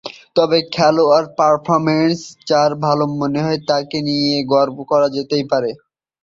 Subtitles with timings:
[0.35, 2.19] তবে খেলার পারফরম্যান্স
[2.49, 3.05] যার ভালো
[3.39, 5.71] হয়, তাকে নিয়ে গর্ব করা যেতেই পারে।